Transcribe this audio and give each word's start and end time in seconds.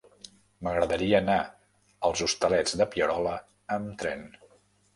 M'agradaria 0.67 1.17
anar 1.23 1.35
als 2.09 2.25
Hostalets 2.27 2.79
de 2.81 2.89
Pierola 2.97 3.37
amb 3.79 3.97
tren. 4.05 4.29